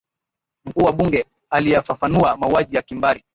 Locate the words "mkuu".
0.65-0.83